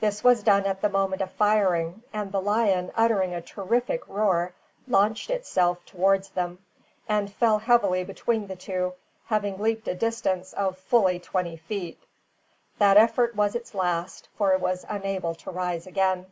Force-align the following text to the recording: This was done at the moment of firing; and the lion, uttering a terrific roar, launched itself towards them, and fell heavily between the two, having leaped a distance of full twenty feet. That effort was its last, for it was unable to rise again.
This 0.00 0.24
was 0.24 0.42
done 0.42 0.64
at 0.64 0.80
the 0.80 0.88
moment 0.88 1.20
of 1.20 1.30
firing; 1.32 2.02
and 2.10 2.32
the 2.32 2.40
lion, 2.40 2.90
uttering 2.96 3.34
a 3.34 3.42
terrific 3.42 4.08
roar, 4.08 4.54
launched 4.86 5.28
itself 5.28 5.84
towards 5.84 6.30
them, 6.30 6.60
and 7.06 7.30
fell 7.30 7.58
heavily 7.58 8.02
between 8.02 8.46
the 8.46 8.56
two, 8.56 8.94
having 9.26 9.58
leaped 9.58 9.86
a 9.86 9.94
distance 9.94 10.54
of 10.54 10.78
full 10.78 11.20
twenty 11.20 11.58
feet. 11.58 12.02
That 12.78 12.96
effort 12.96 13.36
was 13.36 13.54
its 13.54 13.74
last, 13.74 14.30
for 14.38 14.54
it 14.54 14.60
was 14.62 14.86
unable 14.88 15.34
to 15.34 15.50
rise 15.50 15.86
again. 15.86 16.24